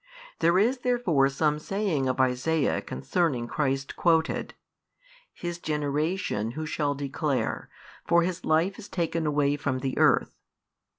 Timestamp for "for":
8.07-8.23